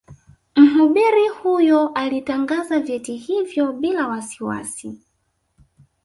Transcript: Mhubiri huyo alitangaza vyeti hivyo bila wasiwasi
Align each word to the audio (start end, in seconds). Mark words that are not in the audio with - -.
Mhubiri 0.55 1.27
huyo 1.29 1.87
alitangaza 1.93 2.79
vyeti 2.79 3.15
hivyo 3.15 3.73
bila 3.73 4.07
wasiwasi 4.07 4.99